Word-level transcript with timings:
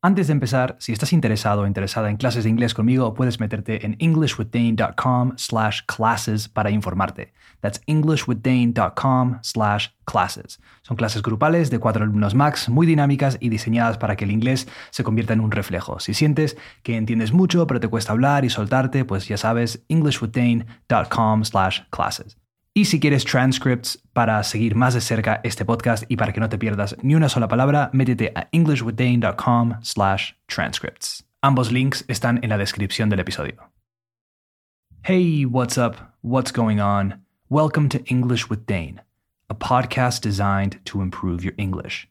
Antes 0.00 0.28
de 0.28 0.32
empezar, 0.32 0.76
si 0.78 0.92
estás 0.92 1.12
interesado 1.12 1.62
o 1.62 1.66
interesada 1.66 2.08
en 2.08 2.18
clases 2.18 2.44
de 2.44 2.50
inglés 2.50 2.72
conmigo, 2.72 3.14
puedes 3.14 3.40
meterte 3.40 3.84
en 3.84 3.96
englishwithdane.com 3.98 5.32
slash 5.36 5.80
classes 5.86 6.48
para 6.48 6.70
informarte. 6.70 7.32
That's 7.60 7.80
englishwithdane.com 7.88 9.38
slash 9.42 9.88
classes. 10.04 10.60
Son 10.82 10.96
clases 10.96 11.20
grupales 11.20 11.70
de 11.70 11.80
cuatro 11.80 12.04
alumnos 12.04 12.36
max, 12.36 12.68
muy 12.68 12.86
dinámicas 12.86 13.38
y 13.40 13.48
diseñadas 13.48 13.98
para 13.98 14.14
que 14.14 14.24
el 14.24 14.30
inglés 14.30 14.68
se 14.90 15.02
convierta 15.02 15.32
en 15.32 15.40
un 15.40 15.50
reflejo. 15.50 15.98
Si 15.98 16.14
sientes 16.14 16.56
que 16.84 16.96
entiendes 16.96 17.32
mucho 17.32 17.66
pero 17.66 17.80
te 17.80 17.88
cuesta 17.88 18.12
hablar 18.12 18.44
y 18.44 18.50
soltarte, 18.50 19.04
pues 19.04 19.26
ya 19.26 19.36
sabes, 19.36 19.84
englishwithdane.com 19.88 21.44
slash 21.44 21.80
classes. 21.90 22.38
Y 22.74 22.84
si 22.84 23.00
quieres 23.00 23.24
transcripts 23.24 23.98
para 24.12 24.42
seguir 24.44 24.74
más 24.76 24.94
de 24.94 25.00
cerca 25.00 25.40
este 25.42 25.64
podcast 25.64 26.04
y 26.08 26.16
para 26.16 26.32
que 26.32 26.40
no 26.40 26.48
te 26.48 26.58
pierdas 26.58 26.96
ni 27.02 27.14
una 27.14 27.28
sola 27.28 27.48
palabra, 27.48 27.90
métete 27.92 28.32
a 28.34 28.48
englishwithdane.com 28.52 29.78
slash 29.82 30.32
transcripts. 30.46 31.24
Ambos 31.42 31.72
links 31.72 32.04
están 32.08 32.40
en 32.42 32.50
la 32.50 32.58
descripción 32.58 33.08
del 33.08 33.20
episodio. 33.20 33.70
Hey, 35.02 35.44
what's 35.44 35.78
up? 35.78 35.96
What's 36.22 36.52
going 36.52 36.80
on? 36.80 37.24
Welcome 37.48 37.88
to 37.90 38.04
English 38.06 38.50
with 38.50 38.66
Dane, 38.66 39.00
a 39.48 39.54
podcast 39.54 40.20
designed 40.20 40.78
to 40.84 41.00
improve 41.00 41.42
your 41.42 41.54
English. 41.56 42.08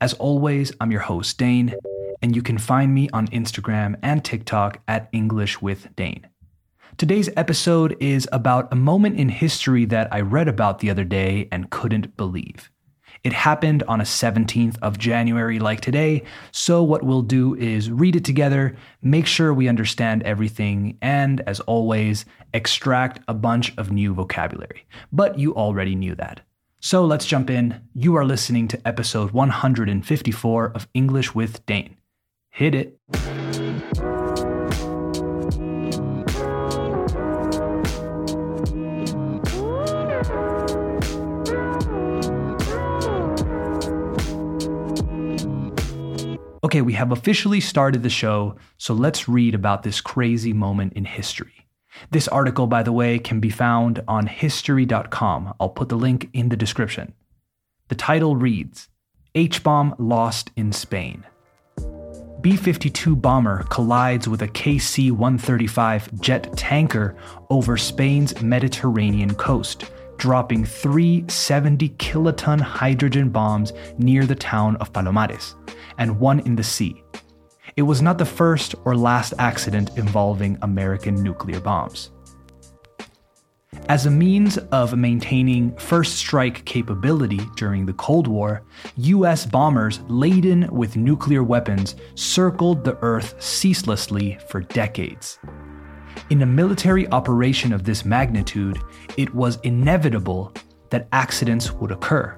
As 0.00 0.14
always, 0.14 0.72
I'm 0.80 0.92
your 0.92 1.00
host, 1.02 1.38
Dane, 1.38 1.74
and 2.22 2.36
you 2.36 2.42
can 2.42 2.58
find 2.58 2.94
me 2.94 3.08
on 3.12 3.26
Instagram 3.28 3.96
and 4.02 4.24
TikTok 4.24 4.80
at 4.86 5.08
English 5.12 5.60
with 5.60 5.88
Dane. 5.96 6.29
Today's 7.00 7.30
episode 7.34 7.96
is 7.98 8.28
about 8.30 8.70
a 8.70 8.76
moment 8.76 9.16
in 9.18 9.30
history 9.30 9.86
that 9.86 10.12
I 10.12 10.20
read 10.20 10.48
about 10.48 10.80
the 10.80 10.90
other 10.90 11.02
day 11.02 11.48
and 11.50 11.70
couldn't 11.70 12.14
believe. 12.14 12.70
It 13.24 13.32
happened 13.32 13.82
on 13.84 14.02
a 14.02 14.04
17th 14.04 14.76
of 14.82 14.98
January, 14.98 15.58
like 15.58 15.80
today, 15.80 16.24
so 16.50 16.82
what 16.82 17.02
we'll 17.02 17.22
do 17.22 17.54
is 17.54 17.90
read 17.90 18.16
it 18.16 18.24
together, 18.26 18.76
make 19.00 19.24
sure 19.24 19.54
we 19.54 19.66
understand 19.66 20.24
everything, 20.24 20.98
and 21.00 21.40
as 21.46 21.60
always, 21.60 22.26
extract 22.52 23.20
a 23.28 23.32
bunch 23.32 23.72
of 23.78 23.90
new 23.90 24.12
vocabulary. 24.12 24.86
But 25.10 25.38
you 25.38 25.54
already 25.54 25.94
knew 25.94 26.14
that. 26.16 26.42
So 26.80 27.06
let's 27.06 27.24
jump 27.24 27.48
in. 27.48 27.80
You 27.94 28.14
are 28.16 28.26
listening 28.26 28.68
to 28.68 28.86
episode 28.86 29.30
154 29.30 30.72
of 30.74 30.86
English 30.92 31.34
with 31.34 31.64
Dane. 31.64 31.96
Hit 32.50 32.74
it. 32.74 32.98
Okay, 46.70 46.82
we 46.82 46.92
have 46.92 47.10
officially 47.10 47.58
started 47.58 48.04
the 48.04 48.08
show, 48.08 48.54
so 48.78 48.94
let's 48.94 49.28
read 49.28 49.56
about 49.56 49.82
this 49.82 50.00
crazy 50.00 50.52
moment 50.52 50.92
in 50.92 51.04
history. 51.04 51.66
This 52.12 52.28
article, 52.28 52.68
by 52.68 52.84
the 52.84 52.92
way, 52.92 53.18
can 53.18 53.40
be 53.40 53.50
found 53.50 54.04
on 54.06 54.28
history.com. 54.28 55.52
I'll 55.58 55.70
put 55.70 55.88
the 55.88 55.96
link 55.96 56.30
in 56.32 56.48
the 56.48 56.56
description. 56.56 57.12
The 57.88 57.96
title 57.96 58.36
reads 58.36 58.88
H 59.34 59.64
bomb 59.64 59.96
lost 59.98 60.52
in 60.54 60.70
Spain. 60.70 61.26
B 62.40 62.54
52 62.54 63.16
bomber 63.16 63.64
collides 63.64 64.28
with 64.28 64.40
a 64.40 64.46
KC 64.46 65.10
135 65.10 66.20
jet 66.20 66.56
tanker 66.56 67.16
over 67.50 67.76
Spain's 67.76 68.40
Mediterranean 68.40 69.34
coast, 69.34 69.90
dropping 70.20 70.66
three 70.66 71.24
70 71.28 71.88
kiloton 71.90 72.60
hydrogen 72.60 73.30
bombs 73.30 73.72
near 73.96 74.26
the 74.26 74.34
town 74.34 74.76
of 74.76 74.92
Palomares 74.92 75.54
and 75.96 76.20
one 76.20 76.40
in 76.40 76.54
the 76.54 76.62
sea. 76.62 77.02
It 77.76 77.82
was 77.82 78.02
not 78.02 78.18
the 78.18 78.26
first 78.26 78.74
or 78.84 78.94
last 78.94 79.32
accident 79.38 79.96
involving 79.96 80.58
American 80.60 81.14
nuclear 81.22 81.58
bombs. 81.58 82.10
As 83.88 84.04
a 84.04 84.10
means 84.10 84.58
of 84.72 84.96
maintaining 84.96 85.74
first 85.76 86.16
strike 86.16 86.64
capability 86.66 87.40
during 87.56 87.86
the 87.86 87.94
Cold 87.94 88.28
War, 88.28 88.62
US 88.96 89.46
bombers 89.46 90.00
laden 90.08 90.68
with 90.70 90.96
nuclear 90.96 91.42
weapons 91.42 91.96
circled 92.14 92.84
the 92.84 92.98
Earth 93.00 93.34
ceaselessly 93.42 94.38
for 94.48 94.60
decades. 94.60 95.38
In 96.30 96.42
a 96.42 96.46
military 96.46 97.08
operation 97.08 97.72
of 97.72 97.84
this 97.84 98.04
magnitude, 98.04 98.78
it 99.16 99.34
was 99.34 99.58
inevitable 99.62 100.54
that 100.90 101.08
accidents 101.12 101.72
would 101.72 101.90
occur 101.90 102.36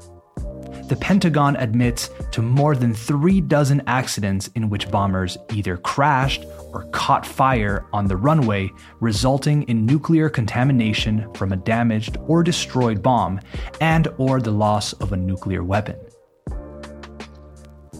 the 0.92 0.96
Pentagon 0.96 1.56
admits 1.56 2.10
to 2.32 2.42
more 2.42 2.76
than 2.76 2.92
three 2.92 3.40
dozen 3.40 3.82
accidents 3.86 4.48
in 4.48 4.68
which 4.68 4.90
bombers 4.90 5.38
either 5.54 5.78
crashed 5.78 6.44
or 6.70 6.84
caught 6.90 7.24
fire 7.24 7.86
on 7.94 8.06
the 8.06 8.16
runway, 8.18 8.70
resulting 9.00 9.62
in 9.62 9.86
nuclear 9.86 10.28
contamination 10.28 11.32
from 11.32 11.52
a 11.52 11.56
damaged 11.56 12.18
or 12.26 12.42
destroyed 12.42 13.02
bomb 13.02 13.40
and 13.80 14.06
or 14.18 14.38
the 14.38 14.50
loss 14.50 14.92
of 14.94 15.14
a 15.14 15.16
nuclear 15.16 15.64
weapon. 15.64 15.96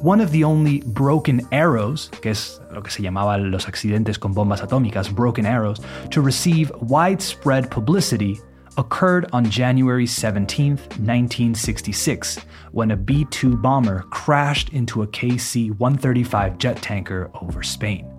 One 0.03 0.21
of 0.21 0.33
the 0.33 0.43
only 0.43 0.81
broken 0.81 1.47
arrows, 1.53 2.11
que 2.21 2.33
es 2.33 2.59
lo 2.73 2.83
que 2.83 2.91
se 2.91 3.05
llamaba 3.05 3.39
los 3.39 3.67
accidentes 3.67 4.19
con 4.19 4.35
bombas 4.35 4.61
atómicas, 4.61 5.15
broken 5.15 5.47
arrows, 5.47 5.81
to 6.11 6.21
receive 6.21 6.73
widespread 6.81 7.71
publicity 7.71 8.41
occurred 8.77 9.29
on 9.33 9.49
January 9.49 10.09
17, 10.09 10.71
1966, 10.71 12.41
when 12.73 12.91
a 12.91 12.97
B 12.97 13.25
2 13.31 13.57
bomber 13.57 14.03
crashed 14.11 14.71
into 14.71 15.03
a 15.03 15.07
KC 15.07 15.71
135 15.79 16.59
jet 16.59 16.83
tanker 16.83 17.31
over 17.41 17.63
Spain. 17.63 18.11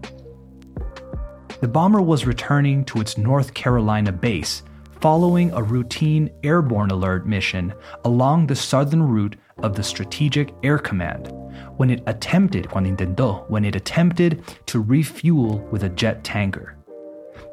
The 1.60 1.68
bomber 1.68 2.02
was 2.02 2.26
returning 2.26 2.86
to 2.86 3.02
its 3.02 3.18
North 3.18 3.54
Carolina 3.54 4.14
base 4.14 4.64
following 5.04 5.52
a 5.52 5.62
routine 5.62 6.30
airborne 6.44 6.90
alert 6.90 7.28
mission 7.28 7.74
along 8.06 8.48
the 8.48 8.56
southern 8.56 9.04
route 9.04 9.36
of 9.58 9.76
the 9.76 9.84
Strategic 9.84 10.54
Air 10.64 10.80
Command 10.80 11.28
when 11.76 11.90
it 11.90 12.02
attempted, 12.08 12.70
cuando 12.70 12.90
intentó, 12.90 13.50
when 13.50 13.66
it 13.66 13.76
attempted 13.76 14.42
to 14.66 14.80
refuel 14.80 15.60
with 15.72 15.84
a 15.84 15.90
jet 15.90 16.24
tanker. 16.24 16.78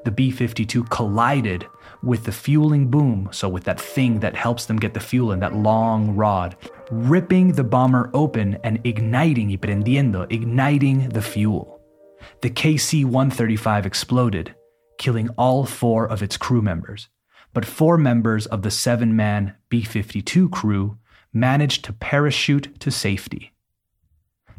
The 0.05 0.12
B 0.12 0.31
52 0.31 0.84
collided 0.84 1.66
with 2.05 2.22
the 2.22 2.31
fueling 2.31 2.89
boom, 2.89 3.28
so 3.33 3.49
with 3.49 3.65
that 3.65 3.81
thing 3.81 4.21
that 4.21 4.37
helps 4.37 4.66
them 4.66 4.78
get 4.78 4.94
the 4.94 5.00
fuel 5.00 5.33
in, 5.33 5.41
that 5.41 5.56
long 5.56 6.15
rod, 6.15 6.55
ripping 6.93 7.50
the 7.50 7.65
bomber 7.65 8.12
open 8.15 8.59
and 8.62 8.78
igniting 8.84 9.49
y 9.49 9.56
prendiendo, 9.56 10.25
igniting 10.33 11.09
the 11.09 11.21
fuel. 11.21 11.81
The 12.43 12.50
KC 12.50 13.05
135 13.05 13.87
exploded, 13.87 14.55
killing 14.99 15.31
all 15.31 15.66
four 15.66 16.06
of 16.06 16.22
its 16.22 16.37
crew 16.37 16.62
members, 16.62 17.09
but 17.53 17.65
four 17.65 17.99
members 17.99 18.47
of 18.47 18.62
the 18.62 18.71
seven 18.71 19.15
man 19.15 19.55
B 19.69 19.83
52 19.83 20.49
crew 20.49 20.99
managed 21.33 21.84
to 21.84 21.93
parachute 21.93 22.78
to 22.81 22.91
safety. 22.91 23.53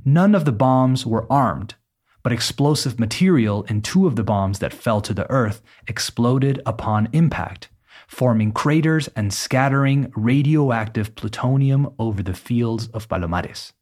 None 0.03 0.34
of 0.34 0.46
the 0.46 0.52
bombs 0.52 1.06
were 1.06 1.31
armed, 1.31 1.75
but 2.24 2.31
explosive 2.31 3.00
material 3.00 3.63
in 3.63 3.81
two 3.81 4.07
of 4.07 4.16
the 4.16 4.24
bombs 4.24 4.59
that 4.59 4.74
fell 4.74 5.01
to 5.01 5.13
the 5.13 5.30
earth 5.30 5.62
exploded 5.88 6.62
upon 6.66 7.09
impact, 7.13 7.69
forming 8.07 8.51
craters 8.51 9.09
and 9.16 9.34
scattering 9.34 10.12
radioactive 10.16 11.16
plutonium 11.16 11.94
over 12.00 12.24
the 12.24 12.34
fields 12.34 12.88
of 12.88 13.07
Palomares. 13.07 13.74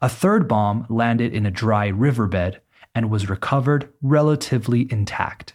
A 0.00 0.08
third 0.08 0.48
bomb 0.48 0.86
landed 0.88 1.32
in 1.34 1.44
a 1.44 1.50
dry 1.50 1.88
riverbed 1.88 2.60
and 2.94 3.10
was 3.10 3.28
recovered 3.28 3.92
relatively 4.00 4.90
intact. 4.90 5.54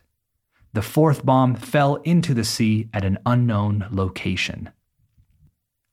The 0.74 0.82
fourth 0.82 1.26
bomb 1.26 1.56
fell 1.56 1.96
into 1.98 2.34
the 2.34 2.44
sea 2.44 2.90
at 2.94 3.04
an 3.04 3.18
unknown 3.26 3.88
location. 3.90 4.70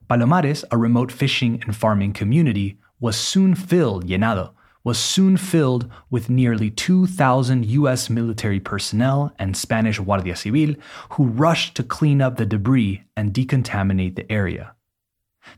Palomares, 0.09 0.65
a 0.71 0.77
remote 0.77 1.11
fishing 1.11 1.63
and 1.65 1.75
farming 1.75 2.13
community, 2.13 2.79
was 3.01 3.17
soon 3.17 3.55
filled, 3.55 4.07
llenado, 4.07 4.53
was 4.85 4.99
soon 4.99 5.37
filled 5.37 5.91
with 6.11 6.31
nearly 6.31 6.71
2,000 6.71 7.65
US 7.67 8.09
military 8.09 8.61
personnel 8.61 9.35
and 9.39 9.57
Spanish 9.57 9.99
Guardia 9.99 10.37
Civil 10.37 10.77
who 11.11 11.25
rushed 11.25 11.75
to 11.75 11.83
clean 11.83 12.23
up 12.23 12.37
the 12.37 12.47
debris 12.47 13.03
and 13.17 13.35
decontaminate 13.35 14.15
the 14.15 14.31
area. 14.31 14.75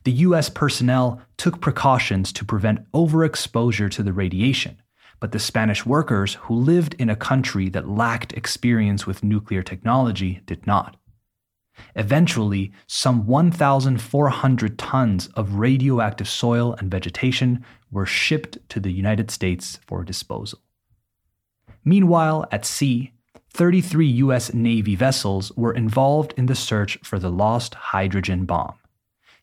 The 0.05 0.13
US 0.13 0.49
personnel 0.49 1.21
took 1.37 1.61
precautions 1.61 2.33
to 2.33 2.45
prevent 2.45 2.91
overexposure 2.93 3.91
to 3.91 4.03
the 4.03 4.13
radiation, 4.13 4.81
but 5.21 5.33
the 5.33 5.39
Spanish 5.39 5.85
workers 5.85 6.35
who 6.43 6.55
lived 6.55 6.95
in 6.99 7.11
a 7.11 7.17
country 7.17 7.69
that 7.71 7.89
lacked 7.89 8.33
experience 8.33 9.07
with 9.07 9.25
nuclear 9.25 9.63
technology 9.63 10.41
did 10.47 10.67
not. 10.67 10.97
Eventually, 11.95 12.73
some 12.87 13.27
1,400 13.27 14.79
tons 14.79 15.29
of 15.29 15.55
radioactive 15.55 16.29
soil 16.29 16.75
and 16.75 16.91
vegetation 16.91 17.65
were 17.91 18.07
shipped 18.07 18.59
to 18.69 18.81
the 18.81 18.93
United 18.93 19.31
States 19.31 19.79
for 19.87 20.05
disposal. 20.05 20.61
Meanwhile, 21.85 22.47
at 22.51 22.65
sea, 22.65 23.13
33 23.51 24.07
U.S. 24.07 24.53
Navy 24.53 24.95
vessels 24.95 25.51
were 25.57 25.73
involved 25.73 26.35
in 26.37 26.47
the 26.47 26.55
search 26.55 26.99
for 27.03 27.19
the 27.19 27.31
lost 27.31 27.75
hydrogen 27.75 28.45
bomb. 28.45 28.75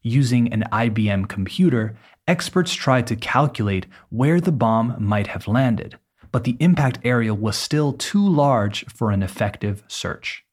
Using 0.07 0.53
an 0.53 0.65
IBM 0.71 1.27
computer 1.27 1.97
experts 2.27 2.75
tried 2.75 3.07
to 3.07 3.15
calculate 3.15 3.87
where 4.09 4.39
the 4.39 4.51
bomb 4.51 4.95
might 4.99 5.25
have 5.25 5.47
landed, 5.47 5.97
but 6.31 6.43
the 6.43 6.55
impact 6.59 6.99
area 7.03 7.33
was 7.33 7.57
still 7.57 7.91
too 7.91 8.23
large 8.23 8.85
for 8.85 9.09
an 9.09 9.23
effective 9.23 9.83
search. 9.87 10.45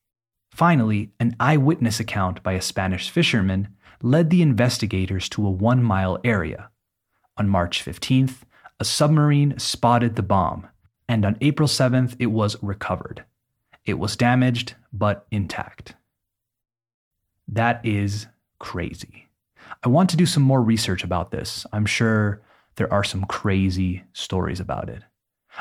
Finally, 0.54 1.12
an 1.20 1.36
eyewitness 1.38 2.00
account 2.00 2.42
by 2.42 2.54
a 2.54 2.62
Spanish 2.62 3.10
fisherman 3.10 3.68
led 4.00 4.30
the 4.30 4.40
investigators 4.40 5.28
to 5.28 5.46
a 5.46 5.50
one 5.50 5.82
mile 5.82 6.18
area. 6.24 6.70
On 7.36 7.46
March 7.46 7.84
15th, 7.84 8.44
a 8.80 8.86
submarine 8.86 9.58
spotted 9.58 10.16
the 10.16 10.22
bomb, 10.22 10.66
and 11.06 11.26
on 11.26 11.36
April 11.42 11.68
7th, 11.68 12.16
it 12.18 12.28
was 12.28 12.56
recovered. 12.62 13.26
It 13.84 13.98
was 13.98 14.16
damaged, 14.16 14.76
but 14.94 15.26
intact. 15.30 15.94
That 17.46 17.84
is 17.84 18.28
crazy. 18.58 19.28
I 19.84 19.88
want 19.88 20.10
to 20.10 20.16
do 20.16 20.26
some 20.26 20.42
more 20.42 20.62
research 20.62 21.04
about 21.04 21.30
this. 21.30 21.66
I'm 21.72 21.86
sure 21.86 22.40
there 22.76 22.92
are 22.92 23.04
some 23.04 23.24
crazy 23.24 24.04
stories 24.12 24.60
about 24.60 24.88
it. 24.88 25.02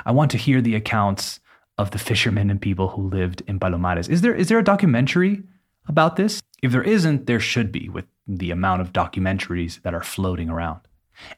I 0.05 0.11
want 0.11 0.31
to 0.31 0.37
hear 0.37 0.61
the 0.61 0.75
accounts 0.75 1.39
of 1.77 1.91
the 1.91 1.97
fishermen 1.97 2.49
and 2.49 2.61
people 2.61 2.89
who 2.89 3.09
lived 3.09 3.43
in 3.47 3.59
Palomares. 3.59 4.09
Is 4.09 4.21
there 4.21 4.35
is 4.35 4.47
there 4.49 4.59
a 4.59 4.63
documentary 4.63 5.43
about 5.87 6.15
this? 6.15 6.41
If 6.61 6.71
there 6.71 6.83
isn't, 6.83 7.25
there 7.25 7.39
should 7.39 7.71
be 7.71 7.89
with 7.89 8.05
the 8.27 8.51
amount 8.51 8.81
of 8.81 8.93
documentaries 8.93 9.81
that 9.81 9.93
are 9.93 10.03
floating 10.03 10.49
around. 10.49 10.81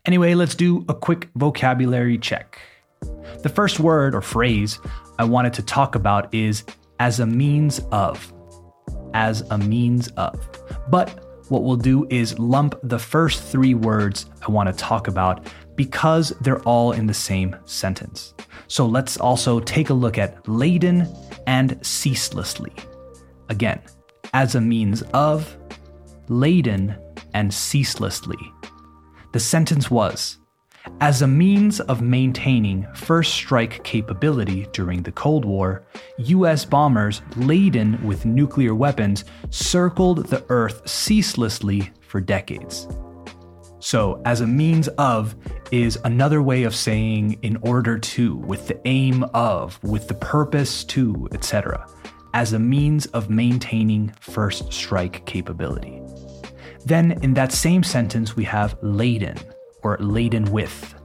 Anyway, 0.06 0.34
let's 0.34 0.56
do 0.56 0.86
a 0.90 0.94
quick 0.94 1.30
vocabulary 1.36 2.18
check. 2.18 2.60
The 3.42 3.50
first 3.50 3.80
word 3.80 4.16
or 4.16 4.22
phrase 4.22 4.80
I 5.20 5.24
wanted 5.24 5.54
to 5.54 5.62
talk 5.64 5.96
about 5.96 6.34
is 6.34 6.64
as 7.00 7.20
a 7.20 7.26
means 7.26 7.80
of. 7.92 8.34
As 9.14 9.42
a 9.50 9.58
means 9.58 10.08
of. 10.10 10.36
But 10.90 11.23
what 11.50 11.64
we'll 11.64 11.76
do 11.76 12.08
is 12.10 12.38
lump 12.40 12.76
the 12.84 13.00
first 13.00 13.44
three 13.44 13.74
words 13.74 14.26
I 14.48 14.52
want 14.52 14.68
to 14.68 14.74
talk 14.74 15.08
about 15.08 15.48
because 15.76 16.30
they're 16.42 16.62
all 16.62 16.92
in 16.92 17.08
the 17.08 17.14
same 17.14 17.56
sentence. 17.66 18.34
So 18.68 18.86
let's 18.86 19.18
also 19.18 19.60
take 19.60 19.90
a 19.90 19.94
look 19.94 20.18
at 20.18 20.48
laden 20.48 21.08
and 21.48 21.78
ceaselessly. 21.86 22.74
Again, 23.50 23.82
as 24.34 24.56
a 24.56 24.62
means 24.62 25.02
of, 25.14 25.56
laden, 26.28 26.96
and 27.34 27.54
ceaselessly. 27.54 28.38
The 29.34 29.40
sentence 29.40 29.90
was 29.90 30.38
as 31.04 31.22
a 31.22 31.28
means 31.28 31.82
of 31.82 32.02
maintaining 32.02 32.88
first 32.94 33.34
strike 33.34 33.84
capability 33.84 34.66
during 34.72 35.04
the 35.04 35.12
Cold 35.12 35.44
War, 35.44 35.84
US 36.18 36.64
bombers 36.64 37.22
laden 37.36 38.02
with 38.08 38.24
nuclear 38.26 38.74
weapons 38.74 39.26
circled 39.50 40.28
the 40.28 40.46
Earth 40.48 40.88
ceaselessly 40.88 41.92
for 42.08 42.22
decades. 42.22 42.88
So, 43.80 44.22
as 44.24 44.40
a 44.40 44.48
means 44.48 44.88
of 44.98 45.36
is 45.74 46.00
another 46.06 46.42
way 46.42 46.64
of 46.64 46.74
saying 46.74 47.38
in 47.42 47.58
order 47.58 48.00
to, 48.00 48.38
with 48.38 48.70
the 48.70 48.80
aim 48.88 49.26
of, 49.34 49.84
with 49.84 50.08
the 50.08 50.14
purpose 50.14 50.86
to, 50.86 51.28
etc., 51.34 51.86
as 52.34 52.54
a 52.54 52.60
means 52.60 53.08
of 53.08 53.30
maintaining 53.30 54.14
first 54.22 54.72
strike 54.72 55.26
capability. 55.26 56.02
Then, 56.86 57.20
in 57.24 57.34
that 57.34 57.52
same 57.52 57.84
sentence, 57.84 58.38
we 58.38 58.46
have 58.46 58.78
laden, 58.82 59.38
or 59.84 59.98
laden 60.00 60.46
with. 60.52 60.96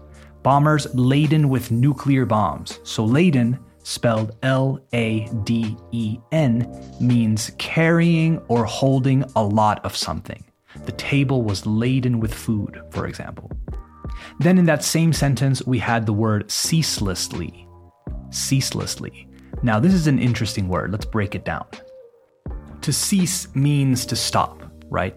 Bombers 0.42 0.86
laden 0.94 1.48
with 1.48 1.70
nuclear 1.70 2.24
bombs. 2.24 2.80
So 2.84 3.04
laden, 3.04 3.58
spelled 3.82 4.36
L 4.42 4.80
A 4.92 5.26
D 5.44 5.76
E 5.92 6.18
N, 6.32 6.70
means 7.00 7.50
carrying 7.58 8.38
or 8.48 8.64
holding 8.64 9.24
a 9.36 9.42
lot 9.42 9.84
of 9.84 9.96
something. 9.96 10.44
The 10.84 10.92
table 10.92 11.42
was 11.42 11.66
laden 11.66 12.20
with 12.20 12.32
food, 12.32 12.80
for 12.90 13.06
example. 13.06 13.50
Then 14.38 14.58
in 14.58 14.66
that 14.66 14.84
same 14.84 15.12
sentence, 15.12 15.66
we 15.66 15.78
had 15.78 16.06
the 16.06 16.12
word 16.12 16.50
ceaselessly. 16.50 17.66
Ceaselessly. 18.30 19.26
Now, 19.62 19.80
this 19.80 19.94
is 19.94 20.06
an 20.06 20.18
interesting 20.18 20.68
word. 20.68 20.92
Let's 20.92 21.04
break 21.04 21.34
it 21.34 21.44
down. 21.44 21.66
To 22.82 22.92
cease 22.92 23.52
means 23.56 24.06
to 24.06 24.16
stop, 24.16 24.62
right? 24.88 25.16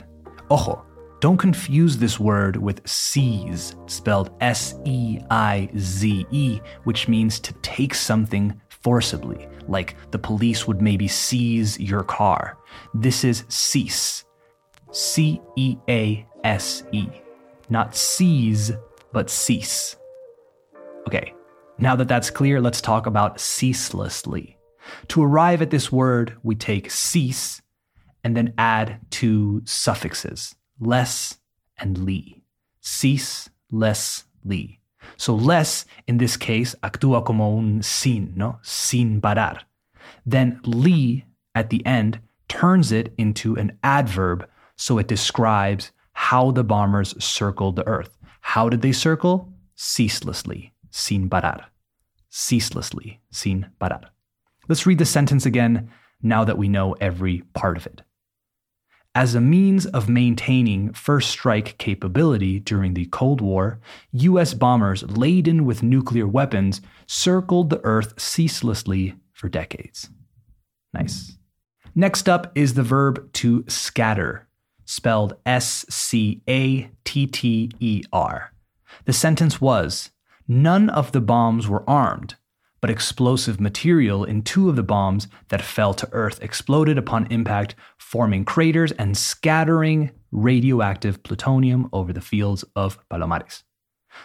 Ojo, 0.50 0.84
don't 1.22 1.38
confuse 1.38 1.98
this 1.98 2.20
word 2.20 2.58
with 2.58 2.86
seize, 2.88 3.76
spelled 3.86 4.32
S 4.42 4.74
E 4.86 5.20
I 5.30 5.70
Z 5.78 6.26
E, 6.32 6.60
which 6.84 7.08
means 7.08 7.40
to 7.42 7.54
take 7.62 7.94
something 7.94 8.60
forcibly, 8.70 9.48
like 9.68 9.96
the 10.10 10.18
police 10.18 10.68
would 10.68 10.82
maybe 10.82 11.08
seize 11.08 11.80
your 11.80 12.02
car. 12.02 12.58
This 12.96 13.24
is 13.24 13.44
cease, 13.50 14.26
C 14.92 15.40
E 15.56 15.78
A 15.88 16.26
S 16.44 16.84
E, 16.92 17.08
not 17.70 17.96
seize, 17.96 18.72
but 19.14 19.30
cease. 19.30 19.96
Okay, 21.08 21.36
now 21.78 21.96
that 21.96 22.08
that's 22.08 22.32
clear, 22.32 22.60
let's 22.60 22.82
talk 22.82 23.06
about 23.06 23.40
ceaselessly. 23.40 24.58
To 25.10 25.22
arrive 25.22 25.62
at 25.62 25.70
this 25.70 25.92
word, 25.92 26.36
we 26.42 26.56
take 26.56 26.90
cease 26.90 27.62
and 28.24 28.36
then 28.36 28.56
add 28.58 29.00
two 29.12 29.62
suffixes 29.66 30.56
less, 30.82 31.38
and 31.78 32.00
li. 32.00 32.44
Cease, 32.82 33.50
less, 33.72 34.26
li. 34.44 34.80
So 35.18 35.34
less, 35.34 35.86
in 36.08 36.18
this 36.18 36.36
case, 36.36 36.76
actúa 36.84 37.24
como 37.24 37.58
un 37.58 37.82
sin, 37.82 38.34
no? 38.36 38.60
Sin 38.64 39.22
parar. 39.22 39.60
Then 40.26 40.60
li, 40.66 41.26
at 41.56 41.70
the 41.70 41.86
end, 41.86 42.20
turns 42.48 42.92
it 42.92 43.14
into 43.18 43.56
an 43.56 43.78
adverb 43.84 44.48
so 44.76 44.98
it 44.98 45.08
describes 45.08 45.92
how 46.14 46.52
the 46.52 46.64
bombers 46.64 47.16
circled 47.24 47.76
the 47.76 47.88
earth. 47.88 48.18
How 48.42 48.68
did 48.68 48.82
they 48.82 48.92
circle? 48.92 49.54
Ceaselessly, 49.76 50.74
sin 50.90 51.30
parar. 51.30 51.66
Ceaselessly, 52.30 53.20
sin 53.32 53.68
parar. 53.80 54.06
Let's 54.68 54.86
read 54.86 54.98
the 54.98 55.06
sentence 55.06 55.46
again 55.46 55.90
now 56.22 56.44
that 56.44 56.58
we 56.58 56.68
know 56.68 56.94
every 57.00 57.42
part 57.54 57.78
of 57.78 57.86
it. 57.86 58.02
As 59.14 59.36
a 59.36 59.42
means 59.42 59.86
of 59.88 60.08
maintaining 60.08 60.94
first 60.94 61.30
strike 61.32 61.78
capability 61.78 62.62
during 62.62 62.94
the 62.94 63.08
Cold 63.08 63.42
War, 63.42 63.82
US 64.14 64.54
bombers 64.54 65.04
laden 65.04 65.66
with 65.66 65.84
nuclear 65.84 66.26
weapons 66.26 66.80
circled 67.08 67.70
the 67.70 67.82
Earth 67.84 68.14
ceaselessly 68.18 69.16
for 69.34 69.50
decades. 69.50 70.10
Nice. 70.94 71.38
Next 71.94 72.30
up 72.30 72.54
is 72.56 72.76
the 72.76 72.84
verb 72.84 73.34
to 73.34 73.66
scatter, 73.68 74.48
spelled 74.86 75.34
S 75.46 75.86
C 75.90 76.42
A 76.48 76.90
T 77.04 77.28
T 77.28 77.70
E 77.82 78.04
R. 78.14 78.54
The 79.04 79.14
sentence 79.14 79.60
was 79.60 80.12
None 80.48 80.90
of 80.90 81.12
the 81.12 81.22
bombs 81.22 81.68
were 81.68 81.84
armed, 81.90 82.36
but 82.82 82.90
explosive 82.90 83.62
material 83.62 84.24
in 84.24 84.42
two 84.42 84.68
of 84.68 84.76
the 84.76 84.84
bombs 84.84 85.28
that 85.50 85.62
fell 85.62 85.94
to 85.94 86.10
Earth 86.12 86.42
exploded 86.42 86.98
upon 86.98 87.28
impact, 87.32 87.76
forming 87.98 88.44
craters 88.44 88.92
and 88.94 89.16
scattering 89.16 90.12
radioactive 90.32 91.22
plutonium 91.24 91.88
over 91.94 92.12
the 92.12 92.22
fields 92.22 92.66
of 92.76 92.98
Palomares. 93.10 93.64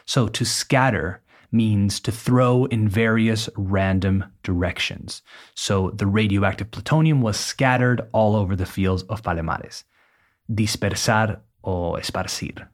So, 0.07 0.27
to 0.29 0.45
scatter 0.45 1.23
means 1.53 2.01
to 2.01 2.11
throw 2.11 2.65
in 2.65 2.89
various 2.89 3.49
random 3.57 4.25
directions. 4.43 5.23
So, 5.55 5.91
the 5.91 6.07
radioactive 6.07 6.71
plutonium 6.71 7.21
was 7.21 7.39
scattered 7.39 8.09
all 8.13 8.35
over 8.35 8.57
the 8.57 8.67
fields 8.67 9.03
of 9.05 9.23
Palomares. 9.23 9.85
Dispersar 10.51 11.41
o 11.63 11.97
esparcir. 11.97 12.69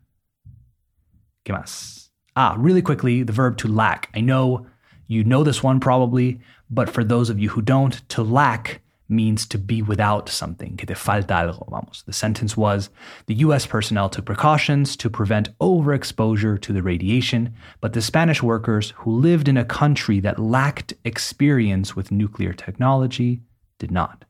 ¿Qué 1.44 1.52
más? 1.52 2.10
Ah, 2.36 2.54
really 2.56 2.82
quickly, 2.82 3.22
the 3.22 3.32
verb 3.32 3.58
to 3.58 3.68
lack. 3.68 4.08
I 4.14 4.20
know 4.20 4.66
you 5.12 5.24
know 5.24 5.44
this 5.44 5.62
one 5.62 5.80
probably, 5.80 6.40
but 6.70 6.88
for 6.88 7.04
those 7.04 7.30
of 7.30 7.38
you 7.38 7.50
who 7.50 7.62
don't, 7.62 8.08
to 8.10 8.22
lack 8.22 8.80
means 9.08 9.46
to 9.46 9.58
be 9.58 9.82
without 9.82 10.28
something, 10.28 10.76
que 10.76 10.86
te 10.86 10.94
falta 10.94 11.34
algo, 11.34 11.68
vamos. 11.70 12.02
The 12.06 12.12
sentence 12.12 12.56
was 12.56 12.88
the 13.26 13.34
US 13.46 13.66
personnel 13.66 14.08
took 14.08 14.24
precautions 14.24 14.96
to 14.96 15.10
prevent 15.10 15.56
overexposure 15.58 16.60
to 16.62 16.72
the 16.72 16.82
radiation, 16.82 17.54
but 17.80 17.92
the 17.92 18.02
Spanish 18.02 18.42
workers 18.42 18.94
who 18.96 19.10
lived 19.12 19.48
in 19.48 19.56
a 19.56 19.64
country 19.64 20.18
that 20.20 20.38
lacked 20.38 20.94
experience 21.04 21.94
with 21.94 22.10
nuclear 22.10 22.52
technology 22.52 23.42
did 23.78 23.90
not. 23.90 24.24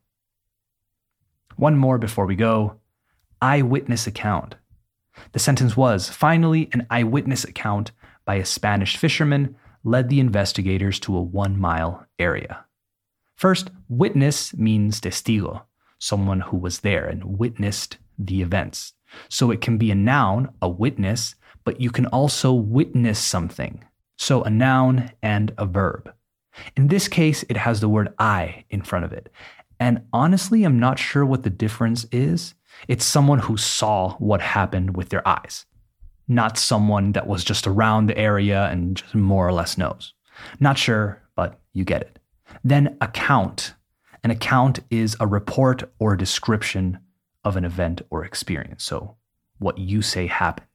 One 1.57 1.77
more 1.77 1.99
before 1.99 2.27
we 2.27 2.35
go 2.35 2.81
eyewitness 3.41 4.07
account. 4.07 4.57
The 5.33 5.39
sentence 5.39 5.77
was 5.77 6.09
finally 6.09 6.71
an 6.73 6.87
eyewitness 6.91 7.45
account 7.45 7.93
by 8.25 8.37
a 8.37 8.45
Spanish 8.45 8.97
fisherman 8.97 9.57
led 9.85 10.09
the 10.09 10.21
investigators 10.21 10.99
to 11.01 11.17
a 11.17 11.23
one 11.23 11.59
mile 11.59 12.07
area. 12.19 12.65
First, 13.37 13.71
witness 13.89 14.55
means 14.55 15.01
testigo, 15.01 15.62
someone 15.99 16.41
who 16.41 16.57
was 16.57 16.81
there 16.81 17.07
and 17.07 17.39
witnessed 17.39 17.99
the 18.19 18.43
events. 18.43 18.93
So 19.29 19.51
it 19.51 19.61
can 19.61 19.79
be 19.79 19.91
a 19.91 19.97
noun, 19.97 20.51
a 20.62 20.69
witness, 20.69 21.35
but 21.65 21.81
you 21.81 21.91
can 21.91 22.07
also 22.07 22.53
witness 22.53 23.19
something. 23.19 23.85
So 24.17 24.43
a 24.43 24.51
noun 24.51 25.11
and 25.23 25.53
a 25.59 25.67
verb. 25.67 26.12
In 26.77 26.89
this 26.89 27.09
case, 27.09 27.45
it 27.49 27.57
has 27.57 27.81
the 27.81 27.89
word 27.89 28.15
eye 28.19 28.65
in 28.71 28.83
front 28.83 29.05
of 29.05 29.12
it. 29.12 29.31
And 29.81 30.03
honestly, 30.12 30.65
I'm 30.65 30.79
not 30.79 30.99
sure 30.99 31.27
what 31.27 31.43
the 31.43 31.51
difference 31.51 32.07
is. 32.12 32.55
It's 32.87 33.05
someone 33.05 33.41
who 33.41 33.57
saw 33.57 34.15
what 34.19 34.41
happened 34.41 34.97
with 34.97 35.09
their 35.09 35.27
eyes. 35.27 35.67
Not 36.35 36.59
someone 36.59 37.12
that 37.12 37.27
was 37.27 37.45
just 37.45 37.67
around 37.67 38.07
the 38.07 38.19
area 38.19 38.69
and 38.71 38.97
just 38.97 39.15
more 39.15 39.47
or 39.47 39.53
less 39.53 39.79
knows. 39.79 40.15
Not 40.61 40.79
sure, 40.79 41.23
but 41.37 41.61
you 41.73 41.85
get 41.85 42.03
it. 42.03 42.19
Then 42.65 42.97
account. 43.01 43.75
An 44.25 44.31
account 44.31 44.81
is 44.91 45.17
a 45.21 45.27
report 45.27 45.83
or 45.99 46.15
a 46.15 46.19
description 46.19 46.99
of 47.45 47.57
an 47.57 47.65
event 47.65 48.03
or 48.11 48.25
experience. 48.25 48.85
So, 48.85 49.17
what 49.59 49.79
you 49.79 50.03
say 50.03 50.27
happened. 50.27 50.67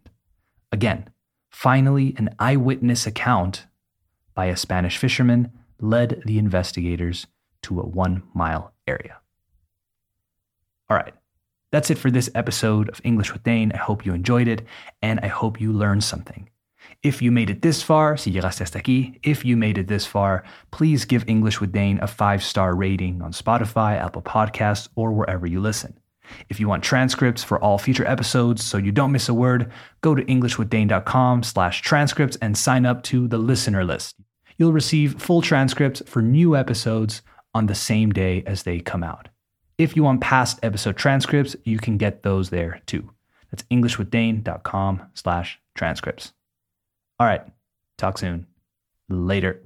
Again, 0.71 1.09
finally, 1.49 2.13
an 2.17 2.29
eyewitness 2.39 3.07
account 3.07 3.65
by 4.33 4.45
a 4.45 4.57
Spanish 4.57 4.97
fisherman 4.97 5.51
led 5.79 6.21
the 6.25 6.37
investigators 6.37 7.27
to 7.63 7.79
a 7.79 7.85
one 7.85 8.23
mile 8.33 8.73
area. 8.87 9.17
All 10.89 10.97
right, 10.97 11.13
that's 11.71 11.89
it 11.89 11.97
for 11.97 12.09
this 12.09 12.29
episode 12.33 12.89
of 12.89 13.01
English 13.03 13.33
with 13.33 13.43
Dane. 13.43 13.71
I 13.73 13.77
hope 13.77 14.05
you 14.05 14.13
enjoyed 14.13 14.47
it 14.47 14.65
and 15.01 15.19
I 15.21 15.27
hope 15.27 15.59
you 15.59 15.73
learned 15.73 16.03
something. 16.03 16.49
If 17.03 17.21
you 17.21 17.31
made 17.31 17.49
it 17.49 17.61
this 17.61 17.83
far, 17.83 18.17
si 18.17 18.31
llegaste 18.31 18.59
hasta 18.59 18.79
aquí, 18.79 19.19
if 19.23 19.45
you 19.45 19.57
made 19.57 19.77
it 19.77 19.87
this 19.87 20.05
far, 20.05 20.43
please 20.71 21.05
give 21.05 21.27
English 21.27 21.59
with 21.61 21.71
Dane 21.71 21.99
a 22.01 22.07
five 22.07 22.43
star 22.43 22.75
rating 22.75 23.21
on 23.21 23.33
Spotify, 23.33 23.97
Apple 23.97 24.21
Podcasts, 24.21 24.87
or 24.95 25.11
wherever 25.11 25.45
you 25.45 25.59
listen. 25.59 25.99
If 26.49 26.59
you 26.59 26.67
want 26.67 26.83
transcripts 26.83 27.43
for 27.43 27.59
all 27.59 27.77
future 27.77 28.05
episodes 28.07 28.63
so 28.63 28.77
you 28.77 28.91
don't 28.91 29.11
miss 29.11 29.29
a 29.29 29.33
word, 29.33 29.71
go 30.01 30.15
to 30.15 30.23
englishwithdane.com 30.23 31.43
slash 31.43 31.81
transcripts 31.81 32.37
and 32.41 32.57
sign 32.57 32.85
up 32.85 33.03
to 33.03 33.27
the 33.27 33.37
listener 33.37 33.83
list. 33.83 34.15
You'll 34.57 34.73
receive 34.73 35.21
full 35.21 35.41
transcripts 35.41 36.01
for 36.05 36.21
new 36.21 36.55
episodes 36.55 37.21
on 37.53 37.67
the 37.67 37.75
same 37.75 38.11
day 38.11 38.43
as 38.45 38.63
they 38.63 38.79
come 38.79 39.03
out. 39.03 39.29
If 39.77 39.95
you 39.95 40.03
want 40.03 40.21
past 40.21 40.59
episode 40.63 40.97
transcripts, 40.97 41.55
you 41.63 41.77
can 41.77 41.97
get 41.97 42.23
those 42.23 42.49
there 42.49 42.81
too. 42.87 43.11
That's 43.51 43.63
englishwithdane.com 43.63 45.03
slash 45.13 45.59
transcripts. 45.75 46.33
All 47.19 47.27
right. 47.27 47.43
Talk 47.97 48.17
soon. 48.17 48.47
Later. 49.09 49.61